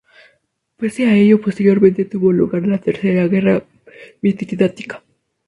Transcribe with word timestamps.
Pese 0.77 1.05
a 1.05 1.15
ello 1.15 1.39
posteriormente 1.39 2.05
tuvo 2.05 2.31
lugar 2.33 2.65
la 2.65 2.79
tercera 2.79 3.27
guerra 3.27 3.63
mitridática. 4.23 5.03